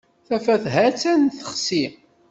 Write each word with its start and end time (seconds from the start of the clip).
Tafat 0.27 0.65
ha-tt-an 0.73 1.21
texsi. 1.37 1.85